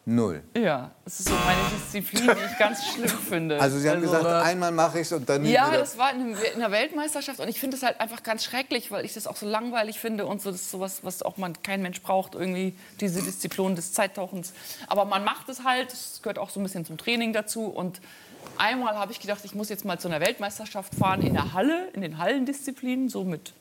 0. 0.04 0.42
Ja, 0.56 0.90
das 1.04 1.20
ist 1.20 1.28
so 1.28 1.34
meine 1.34 1.60
Disziplin, 1.76 2.24
die 2.36 2.52
ich 2.52 2.58
ganz 2.58 2.84
schlimm 2.84 3.08
finde. 3.08 3.60
Also 3.60 3.78
Sie 3.78 3.88
haben 3.88 4.00
gesagt, 4.00 4.24
äh, 4.24 4.28
einmal 4.28 4.72
mache 4.72 4.98
ich 4.98 5.06
es 5.06 5.12
und 5.12 5.28
dann 5.28 5.42
nie 5.42 5.52
Ja, 5.52 5.68
wieder. 5.68 5.78
das 5.78 5.96
war 5.96 6.12
in, 6.12 6.34
in 6.54 6.58
der 6.58 6.72
Weltmeisterschaft 6.72 7.38
und 7.38 7.46
ich 7.48 7.60
finde 7.60 7.76
es 7.76 7.84
halt 7.84 8.00
einfach 8.00 8.24
ganz 8.24 8.42
schrecklich, 8.42 8.90
weil 8.90 9.04
ich 9.04 9.14
das 9.14 9.28
auch 9.28 9.36
so 9.36 9.46
langweilig 9.46 10.00
finde 10.00 10.26
und 10.26 10.42
so 10.42 10.50
das 10.50 10.62
ist 10.62 10.70
sowas, 10.72 11.00
was 11.04 11.22
auch 11.22 11.36
man 11.36 11.62
kein 11.62 11.82
Mensch 11.82 12.02
braucht 12.02 12.34
irgendwie 12.34 12.74
diese 13.00 13.22
Disziplin 13.22 13.76
des 13.76 13.92
Zeittauchens. 13.92 14.52
Aber 14.88 15.04
man 15.04 15.22
macht 15.22 15.48
es 15.48 15.62
halt, 15.62 15.92
es 15.92 16.18
gehört 16.20 16.38
auch 16.38 16.50
so 16.50 16.58
ein 16.58 16.64
bisschen 16.64 16.84
zum 16.84 16.98
Training 16.98 17.32
dazu 17.32 17.66
und 17.66 18.00
einmal 18.58 18.96
habe 18.96 19.12
ich 19.12 19.20
gedacht, 19.20 19.40
ich 19.44 19.54
muss 19.54 19.68
jetzt 19.68 19.84
mal 19.84 20.00
zu 20.00 20.08
einer 20.08 20.18
Weltmeisterschaft 20.20 20.96
fahren 20.96 21.22
in 21.22 21.34
der 21.34 21.52
Halle, 21.52 21.88
in 21.92 22.00
den 22.00 22.18
Hallendisziplinen, 22.18 23.08
so 23.08 23.22
mit 23.22 23.52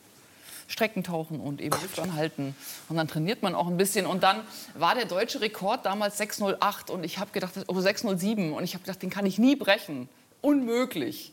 Streckentauchen 0.72 1.40
und 1.40 1.62
eben 1.62 1.76
Luftanhalten. 1.82 2.56
Und 2.90 2.98
dann 2.98 3.08
trainiert 3.08 3.44
man 3.44 3.56
auch 3.56 3.68
ein 3.68 3.78
bisschen. 3.78 4.06
Und 4.06 4.24
dann 4.24 4.42
war 4.74 4.96
der 4.96 5.06
deutsche 5.06 5.42
Rekord 5.42 5.86
damals 5.86 6.18
608 6.18 6.90
und 6.90 7.04
ich 7.04 7.20
habe 7.20 7.32
gedacht, 7.32 7.54
oh 7.68 7.80
607 7.80 8.54
und 8.54 8.64
ich 8.64 8.74
habe 8.74 8.84
gedacht, 8.84 9.02
den 9.02 9.10
kann 9.10 9.26
ich 9.26 9.38
nie 9.38 9.56
brechen. 9.56 10.10
Unmöglich. 10.42 11.32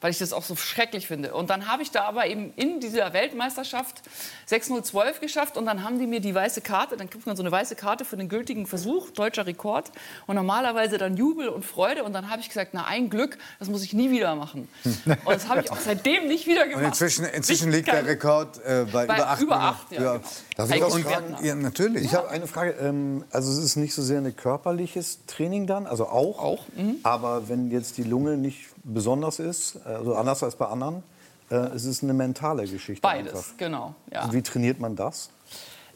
Weil 0.00 0.10
ich 0.10 0.18
das 0.18 0.32
auch 0.32 0.44
so 0.44 0.56
schrecklich 0.56 1.06
finde. 1.06 1.34
Und 1.34 1.50
dann 1.50 1.68
habe 1.70 1.82
ich 1.82 1.90
da 1.90 2.04
aber 2.04 2.26
eben 2.26 2.52
in 2.56 2.80
dieser 2.80 3.12
Weltmeisterschaft 3.12 4.02
6.012 4.50 5.20
geschafft 5.20 5.56
und 5.56 5.66
dann 5.66 5.84
haben 5.84 5.98
die 5.98 6.06
mir 6.06 6.20
die 6.20 6.34
weiße 6.34 6.60
Karte, 6.60 6.96
dann 6.96 7.10
kriegt 7.10 7.26
man 7.26 7.36
so 7.36 7.42
eine 7.42 7.52
weiße 7.52 7.76
Karte 7.76 8.04
für 8.04 8.16
den 8.16 8.28
gültigen 8.28 8.66
Versuch, 8.66 9.10
deutscher 9.10 9.46
Rekord. 9.46 9.90
Und 10.26 10.36
normalerweise 10.36 10.98
dann 10.98 11.16
Jubel 11.16 11.48
und 11.48 11.64
Freude. 11.64 12.04
Und 12.04 12.12
dann 12.12 12.30
habe 12.30 12.40
ich 12.40 12.48
gesagt, 12.48 12.70
na 12.72 12.86
ein 12.86 13.10
Glück, 13.10 13.38
das 13.58 13.68
muss 13.68 13.82
ich 13.82 13.92
nie 13.92 14.10
wieder 14.10 14.34
machen. 14.34 14.68
Und 14.84 15.34
das 15.34 15.48
habe 15.48 15.60
ich 15.60 15.70
auch 15.70 15.78
seitdem 15.78 16.28
nicht 16.28 16.46
wieder 16.46 16.64
gemacht. 16.64 16.82
Und 16.82 16.88
inzwischen, 16.88 17.24
inzwischen 17.26 17.70
liegt 17.70 17.88
der 17.88 18.06
Rekord 18.06 18.58
äh, 18.64 18.86
bei, 18.90 19.06
Bei 19.06 19.16
über 19.16 19.28
8 19.28 19.42
über 19.42 19.60
acht, 19.60 19.92
ja, 19.92 19.98
genau. 19.98 20.24
Darf 20.56 20.70
ich 20.70 20.80
werden- 20.80 21.02
fragen? 21.02 21.44
Ja, 21.44 21.54
natürlich. 21.54 22.04
Ich 22.04 22.14
habe 22.14 22.28
eine 22.28 22.46
Frage. 22.46 22.72
Ähm, 22.80 23.24
also 23.30 23.50
es 23.52 23.58
ist 23.58 23.76
nicht 23.76 23.94
so 23.94 24.02
sehr 24.02 24.18
ein 24.18 24.36
körperliches 24.36 25.20
Training 25.26 25.66
dann, 25.66 25.86
also 25.86 26.06
auch. 26.06 26.38
Auch, 26.38 26.64
mhm. 26.76 26.96
Aber 27.02 27.48
wenn 27.48 27.70
jetzt 27.70 27.98
die 27.98 28.02
Lunge 28.02 28.36
nicht 28.36 28.66
besonders 28.84 29.38
ist, 29.38 29.84
also 29.84 30.14
anders 30.14 30.42
als 30.42 30.56
bei 30.56 30.66
anderen, 30.66 31.02
äh, 31.50 31.54
es 31.54 31.84
ist 31.84 32.02
eine 32.02 32.14
mentale 32.14 32.66
Geschichte. 32.66 33.02
Beides, 33.02 33.34
einfach. 33.34 33.56
genau. 33.56 33.94
Ja. 34.12 34.20
Also 34.20 34.32
wie 34.34 34.42
trainiert 34.42 34.80
man 34.80 34.96
das? 34.96 35.30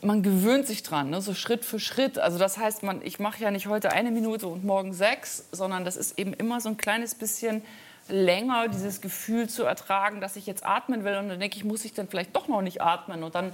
man 0.05 0.23
gewöhnt 0.23 0.67
sich 0.67 0.83
dran, 0.83 1.11
ne? 1.11 1.21
so 1.21 1.35
Schritt 1.35 1.65
für 1.65 1.81
Schritt. 1.81 2.19
Also 2.19 2.39
das 2.39 2.59
heißt, 2.59 2.83
man, 2.83 3.01
ich 3.03 3.19
mache 3.19 3.43
ja 3.43 3.51
nicht 3.51 3.67
heute 3.67 3.91
eine 3.91 4.11
Minute 4.11 4.47
und 4.47 4.65
morgen 4.65 4.93
sechs, 4.93 5.49
sondern 5.51 5.85
das 5.85 5.97
ist 5.97 6.19
eben 6.19 6.35
immer 6.35 6.61
so 6.61 6.69
ein 6.69 6.77
kleines 6.77 7.15
bisschen 7.15 7.63
länger, 8.09 8.69
dieses 8.69 9.01
Gefühl 9.01 9.49
zu 9.49 9.65
ertragen, 9.65 10.21
dass 10.21 10.37
ich 10.37 10.47
jetzt 10.47 10.65
atmen 10.65 11.05
will 11.05 11.17
und 11.17 11.31
dann 11.31 11.41
denke 11.41 11.57
ich, 11.57 11.65
muss 11.65 11.85
ich 11.87 11.95
dann 11.95 12.07
vielleicht 12.07 12.37
doch 12.37 12.49
noch 12.49 12.61
nicht 12.61 12.83
atmen 12.83 13.23
und 13.23 13.35
dann 13.35 13.53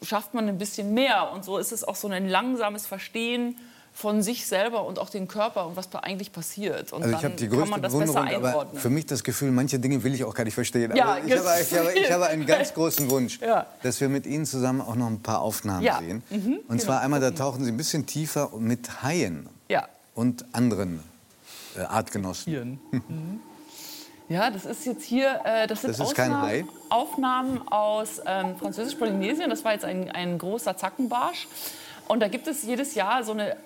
schafft 0.00 0.32
man 0.32 0.48
ein 0.48 0.56
bisschen 0.56 0.94
mehr 0.94 1.30
und 1.30 1.44
so 1.44 1.58
ist 1.58 1.72
es 1.72 1.84
auch 1.84 1.96
so 1.96 2.08
ein 2.08 2.26
langsames 2.26 2.86
Verstehen 2.86 3.58
von 3.94 4.22
sich 4.22 4.46
selber 4.46 4.86
und 4.86 4.98
auch 4.98 5.10
den 5.10 5.28
Körper 5.28 5.66
und 5.66 5.76
was 5.76 5.90
da 5.90 5.98
eigentlich 6.00 6.32
passiert 6.32 6.92
und 6.94 7.02
Also 7.02 7.14
ich 7.14 7.20
dann 7.20 7.30
habe 7.32 7.36
die 7.36 7.46
kann 7.48 7.56
größte 7.58 7.70
man 7.70 7.82
das 7.82 7.92
besser 7.92 8.04
Bewunderung, 8.22 8.44
aber 8.46 8.66
für 8.74 8.88
mich 8.90 9.04
das 9.06 9.22
Gefühl, 9.22 9.50
manche 9.52 9.78
Dinge 9.78 10.02
will 10.02 10.14
ich 10.14 10.24
auch 10.24 10.34
gar 10.34 10.44
nicht 10.44 10.54
verstehen. 10.54 10.96
Ja, 10.96 11.04
aber 11.16 11.24
ich, 11.26 11.36
habe, 11.38 11.48
ich, 11.60 11.78
habe, 11.78 11.92
ich 11.98 12.10
habe 12.10 12.26
einen 12.26 12.46
ganz 12.46 12.70
genau. 12.70 12.74
großen 12.86 13.10
Wunsch, 13.10 13.38
Ja. 13.40 13.66
dass 13.82 14.00
wir 14.00 14.08
mit 14.08 14.24
Ihnen 14.26 14.46
zusammen 14.46 14.80
auch 14.80 14.94
noch 14.94 15.06
ein 15.08 15.20
paar 15.20 15.42
Aufnahmen 15.42 15.82
Ja. 15.82 15.98
sehen. 15.98 16.22
Mhm, 16.30 16.60
Und 16.68 16.80
zwar 16.80 17.00
einmal, 17.02 17.20
da 17.20 17.30
tauchen 17.32 17.64
Sie 17.64 17.70
ein 17.70 17.76
bisschen 17.76 18.06
tiefer 18.06 18.50
mit 18.58 19.02
Haien 19.02 19.48
und 20.14 20.44
anderen 20.52 21.02
äh, 21.76 21.80
Artgenossen. 21.80 22.78
Mhm. 22.90 23.40
Ja, 24.28 24.50
das 24.50 24.64
ist 24.64 24.86
jetzt 24.86 25.04
hier, 25.04 25.40
äh, 25.44 25.66
das 25.66 25.82
sind 25.82 25.98
Das 25.98 26.08
ist 26.08 26.14
kein 26.14 26.32
Ausnahmen- 26.32 26.48
Hai? 26.48 26.64
Aufnahmen 26.90 27.68
aus 27.68 28.20
ähm, 28.26 28.56
Französisch-Polynesien. 28.58 29.50
Das 29.50 29.64
war 29.64 29.72
jetzt 29.72 29.84
ein, 29.84 30.10
ein 30.10 30.38
großer 30.38 30.76
Zackenbarsch. 30.76 31.48
Und 32.08 32.20
da 32.20 32.28
gibt 32.28 32.46
es 32.46 32.62
jedes 32.62 32.94
Jahr 32.94 33.24
so 33.24 33.32
eine 33.32 33.56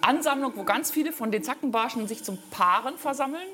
Ansammlung, 0.00 0.52
wo 0.56 0.64
ganz 0.64 0.90
viele 0.90 1.12
von 1.12 1.30
den 1.30 1.42
Zackenbarschen 1.42 2.08
sich 2.08 2.24
zum 2.24 2.38
Paaren 2.50 2.96
versammeln. 2.96 3.48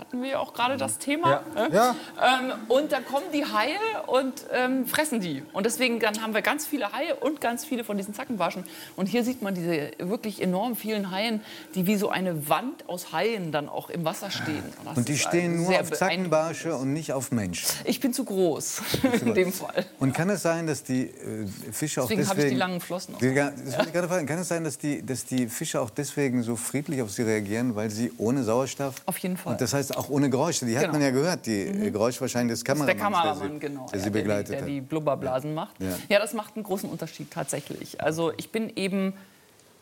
Hatten 0.00 0.22
wir 0.22 0.30
ja 0.30 0.38
auch 0.38 0.54
gerade 0.54 0.78
das 0.78 0.96
Thema. 0.96 1.42
Ja. 1.54 1.66
äh? 1.66 1.74
Ja. 1.74 1.96
Ähm, 2.18 2.52
und 2.68 2.90
dann 2.90 3.04
kommen 3.04 3.26
die 3.34 3.44
Haie 3.44 3.76
und 4.06 4.46
ähm, 4.50 4.86
fressen 4.86 5.20
die. 5.20 5.42
Und 5.52 5.66
deswegen 5.66 6.00
dann 6.00 6.22
haben 6.22 6.32
wir 6.32 6.40
ganz 6.40 6.66
viele 6.66 6.90
Haie 6.92 7.14
und 7.16 7.42
ganz 7.42 7.66
viele 7.66 7.84
von 7.84 7.98
diesen 7.98 8.14
Zackenbarschen. 8.14 8.64
Und 8.96 9.06
hier 9.06 9.24
sieht 9.24 9.42
man 9.42 9.54
diese 9.54 9.90
wirklich 9.98 10.40
enorm 10.40 10.74
vielen 10.74 11.10
Haien, 11.10 11.42
die 11.74 11.86
wie 11.86 11.96
so 11.96 12.08
eine 12.08 12.48
Wand 12.48 12.88
aus 12.88 13.12
Haien 13.12 13.52
dann 13.52 13.68
auch 13.68 13.90
im 13.90 14.06
Wasser 14.06 14.30
stehen. 14.30 14.62
das 14.84 14.96
Und 14.96 15.08
die 15.08 15.18
stehen 15.18 15.62
nur 15.62 15.78
auf 15.78 15.90
Zackenbarsche 15.92 16.74
und 16.74 16.94
nicht 16.94 17.12
auf 17.12 17.30
Menschen. 17.30 17.68
Ich 17.84 18.00
bin 18.00 18.14
zu 18.14 18.24
groß 18.24 18.80
in 19.20 19.34
dem 19.34 19.52
Fall. 19.52 19.84
Und 19.98 20.14
kann 20.14 20.30
es 20.30 20.40
sein, 20.40 20.66
dass 20.66 20.82
die 20.82 21.08
äh, 21.08 21.46
Fische 21.72 22.02
auch 22.02 22.08
Deswegen 22.08 22.20
deswegen... 22.22 22.28
habe 22.30 22.40
ich 22.48 22.52
die 22.54 22.58
langen 22.58 22.80
Flossen 22.80 23.14
auch. 23.16 23.18
Die- 23.18 23.34
Das 23.34 23.54
wollte 23.76 23.86
ich 23.88 23.92
gerade 23.92 24.08
fragen. 24.08 24.26
Kann 24.26 24.38
es 24.38 24.48
sein, 24.48 24.64
dass 24.64 24.78
die, 24.78 25.04
dass 25.04 25.26
die 25.26 25.46
Fische 25.48 25.78
auch 25.78 25.90
deswegen 25.90 26.42
so 26.42 26.56
friedlich 26.56 27.02
auf 27.02 27.10
sie 27.10 27.22
reagieren, 27.22 27.76
weil 27.76 27.90
sie 27.90 28.10
ohne 28.16 28.44
Sauerstoff... 28.44 28.94
Auf 29.04 29.18
jeden 29.18 29.36
Fall. 29.36 29.52
Und 29.52 29.60
das 29.60 29.74
heißt 29.74 29.89
auch 29.96 30.08
ohne 30.10 30.30
Geräusche. 30.30 30.66
Die 30.66 30.74
hat 30.76 30.82
Genau. 30.82 30.94
man 30.94 31.02
ja 31.02 31.10
gehört, 31.10 31.46
die 31.46 31.62
äh, 31.62 31.90
Geräusche 31.90 32.20
wahrscheinlich 32.20 32.58
des 32.58 32.64
Das 32.64 32.78
ist 32.78 32.86
der 32.86 32.94
Kameramanns, 32.96 33.38
Kameramann, 33.40 33.60
der 33.60 33.68
sie, 33.68 33.74
genau. 33.74 33.86
der 33.90 33.98
ja, 33.98 34.04
sie 34.04 34.10
begleitet 34.10 34.48
der, 34.50 34.58
die- 34.62 34.64
der 34.66 34.74
die 34.74 34.80
Blubberblasen 34.80 35.54
macht. 35.54 35.80
Ja. 35.80 35.88
Ja. 36.08 36.18
das 36.18 36.32
macht 36.34 36.56
einen 36.56 36.64
großen 36.64 36.88
Unterschied 36.90 37.30
tatsächlich. 37.30 38.00
Also 38.00 38.32
ich 38.36 38.50
bin 38.50 38.72
eben 38.76 39.14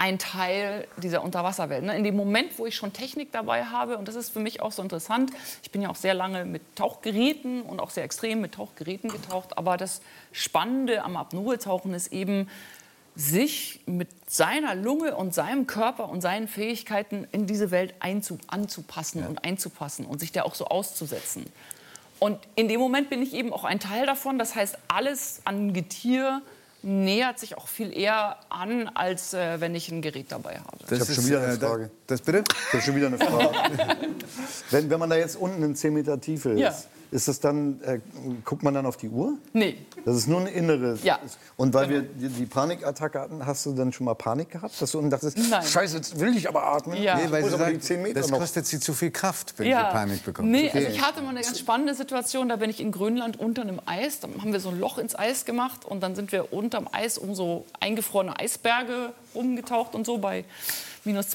ein 0.00 0.18
Teil 0.20 0.86
dieser 1.02 1.24
Unterwasserwelt. 1.24 1.82
ne? 1.82 1.96
In 1.96 2.04
dem 2.04 2.14
Moment, 2.14 2.56
wo 2.56 2.66
ich 2.66 2.76
schon 2.76 2.92
Technik 2.92 3.32
dabei 3.32 3.64
habe, 3.64 3.98
und 3.98 4.06
das 4.06 4.14
ist 4.14 4.30
für 4.30 4.38
mich 4.38 4.62
auch 4.62 4.70
so 4.70 4.80
interessant, 4.80 5.32
ich 5.64 5.72
bin 5.72 5.82
ja 5.82 5.88
auch 5.90 5.96
sehr 5.96 6.14
lange 6.14 6.44
mit 6.44 6.62
Tauchgeräten 6.76 7.62
und 7.62 7.80
auch 7.80 7.90
sehr 7.90 8.04
extrem 8.04 8.40
mit 8.40 8.54
Tauchgeräten 8.54 9.10
getaucht, 9.10 9.58
aber 9.58 9.76
das 9.76 10.00
Spannende 10.30 11.02
am 11.02 11.16
Apnoe-Tauchen 11.16 11.94
ist 11.94 12.12
eben, 12.12 12.48
sich 13.18 13.80
mit 13.86 14.08
seiner 14.30 14.76
Lunge 14.76 15.16
und 15.16 15.34
seinem 15.34 15.66
Körper 15.66 16.08
und 16.08 16.20
seinen 16.20 16.46
Fähigkeiten 16.46 17.26
in 17.32 17.46
diese 17.48 17.72
Welt 17.72 17.92
einzu 17.98 18.38
anzupassen 18.46 19.26
und 19.26 19.44
einzupassen 19.44 20.06
und 20.06 20.20
sich 20.20 20.30
der 20.30 20.46
auch 20.46 20.54
so 20.54 20.66
auszusetzen. 20.66 21.44
Und 22.20 22.38
in 22.54 22.68
dem 22.68 22.78
Moment 22.80 23.10
bin 23.10 23.20
ich 23.20 23.34
eben 23.34 23.52
auch 23.52 23.64
ein 23.64 23.80
Teil 23.80 24.06
davon. 24.06 24.38
Das 24.38 24.54
heißt, 24.54 24.78
alles 24.86 25.40
an 25.44 25.72
Getier 25.72 26.42
nähert 26.82 27.40
sich 27.40 27.58
auch 27.58 27.66
viel 27.66 27.92
eher 27.96 28.36
an, 28.50 28.86
als 28.94 29.34
äh, 29.34 29.60
wenn 29.60 29.74
ich 29.74 29.90
ein 29.90 30.00
Gerät 30.00 30.30
dabei 30.30 30.58
habe. 30.60 30.78
Das 30.88 31.00
hab 31.00 31.06
schon 31.08 31.16
ist, 31.24 31.26
wieder 31.26 31.42
eine 31.42 31.54
äh, 31.54 31.58
da- 31.58 31.68
Frage. 31.70 31.90
Das 32.06 32.20
bitte? 32.22 32.44
Ich 32.68 32.72
habe 32.74 32.82
schon 32.84 32.94
wieder 32.94 33.06
eine 33.08 33.18
Frage. 33.18 33.50
wenn, 34.70 34.88
wenn 34.90 35.00
man 35.00 35.10
da 35.10 35.16
jetzt 35.16 35.34
unten 35.36 35.60
in 35.64 35.74
10 35.74 35.92
Meter 35.92 36.20
Tiefe 36.20 36.50
ist, 36.50 36.60
Ja. 36.60 36.72
Ist 37.10 37.28
das 37.28 37.40
dann, 37.40 37.80
äh, 37.82 38.00
guckt 38.44 38.62
man 38.62 38.74
dann 38.74 38.86
auf 38.86 38.96
die 38.96 39.08
Uhr? 39.08 39.34
Nee, 39.52 39.78
Das 40.04 40.16
ist 40.16 40.26
nur 40.28 40.40
ein 40.40 40.46
inneres. 40.46 41.02
Ja. 41.04 41.18
Und 41.56 41.74
weil 41.74 41.88
wir 41.88 42.02
die, 42.02 42.46
Panikattacke 42.46 43.20
hatten, 43.20 43.44
hast 43.46 43.66
du 43.66 43.72
dann 43.72 43.92
schon 43.92 44.04
mal 44.06 44.14
Panik 44.14 44.50
gehabt? 44.50 44.80
Dass 44.80 44.92
du 44.92 44.98
unten 44.98 45.10
dachtest, 45.10 45.36
Nein. 45.50 45.62
scheiße, 45.62 45.96
jetzt 45.96 46.20
will 46.20 46.36
ich 46.36 46.48
aber 46.48 46.64
atmen. 46.64 47.02
Ja. 47.02 47.16
Nee, 47.16 47.30
weil 47.30 47.44
sie 47.44 47.50
sagen, 47.50 47.72
die 47.74 47.80
10 47.80 48.02
Meter 48.02 48.20
das 48.20 48.30
noch. 48.30 48.38
kostet 48.38 48.66
sie 48.66 48.78
zu 48.78 48.92
viel 48.94 49.10
Kraft, 49.10 49.54
wenn 49.58 49.66
ja. 49.68 49.86
sie 49.90 49.92
Panik 49.96 50.24
bekommt. 50.24 50.48
Nee, 50.50 50.68
Okay. 50.68 50.78
also 50.86 50.88
ich 50.90 51.02
hatte 51.02 51.22
mal 51.22 51.30
eine 51.30 51.40
ganz 51.40 51.58
spannende 51.58 51.94
Situation. 51.94 52.48
Da 52.48 52.56
bin 52.56 52.70
ich 52.70 52.80
in 52.80 52.92
Grönland 52.92 53.38
unter 53.40 53.62
einem 53.62 53.80
Eis. 53.86 54.20
Da 54.20 54.28
haben 54.40 54.52
wir 54.52 54.60
so 54.60 54.68
ein 54.68 54.78
Loch 54.78 54.98
ins 54.98 55.18
Eis 55.18 55.44
gemacht 55.44 55.84
und 55.84 56.00
dann 56.02 56.14
sind 56.14 56.30
wir 56.32 56.52
unterm 56.52 56.88
Eis 56.92 57.18
um 57.18 57.34
so 57.34 57.64
eingefrorene 57.80 58.38
Eisberge 58.38 59.12
rumgetaucht 59.34 59.94
und 59.94 60.06
so 60.06 60.18
bei 60.18 60.44
minus 61.04 61.26